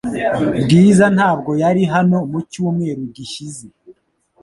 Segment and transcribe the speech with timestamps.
[0.63, 3.65] Bwiza ntabwo yari hano mu cyumweru gishize.